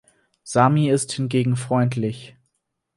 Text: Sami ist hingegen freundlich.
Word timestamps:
Sami 0.43 0.89
ist 0.89 1.11
hingegen 1.11 1.55
freundlich. 1.55 2.35